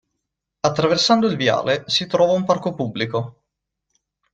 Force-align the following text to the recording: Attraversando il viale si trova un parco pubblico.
Attraversando 0.61 1.27
il 1.27 1.35
viale 1.37 1.83
si 1.85 2.07
trova 2.07 2.31
un 2.33 2.43
parco 2.43 2.73
pubblico. 2.73 3.43